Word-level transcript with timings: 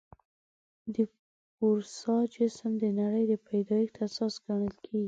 د 0.95 0.97
پوروسا 1.55 2.15
جسم 2.35 2.71
د 2.83 2.85
نړۍ 2.99 3.23
د 3.27 3.33
پیدایښت 3.47 3.95
اساس 4.07 4.33
ګڼل 4.45 4.73
کېږي. 4.85 4.99